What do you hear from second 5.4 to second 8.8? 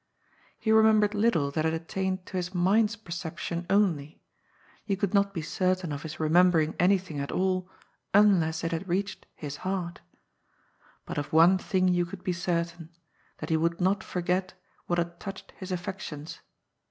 certain of his remembering anything at all, unless it